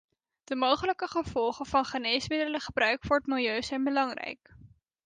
De 0.43 0.55
mogelijke 0.55 1.07
gevolgen 1.07 1.65
van 1.65 1.85
geneesmiddelengebruik 1.85 3.05
voor 3.05 3.17
het 3.17 3.25
milieu 3.27 3.61
zijn 3.63 3.83
belangrijk. 3.83 4.55